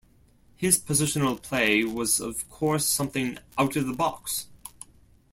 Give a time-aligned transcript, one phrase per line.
[0.55, 4.47] His positional play was of course something out of the box.